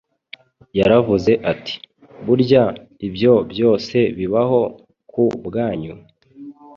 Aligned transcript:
Yaravuze 0.77 1.31
ati: 1.51 1.73
“Burya 2.25 2.63
ibyo 3.07 3.33
byose 3.51 3.97
bibaho 4.17 4.61
ku 5.11 5.23
bwanyu, 5.45 5.93